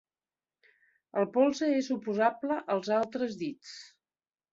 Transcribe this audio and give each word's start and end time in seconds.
El 1.23 1.27
polze 1.35 1.69
és 1.81 1.89
oposable 1.97 2.57
als 2.77 2.89
altres 3.01 3.37
dits. 3.43 3.75